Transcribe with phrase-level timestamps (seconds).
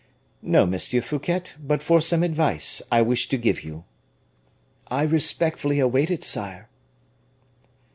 [0.41, 3.83] "No, Monsieur Fouquet, but for some advice I wish to give you."
[4.87, 6.69] "I respectfully await it, sire."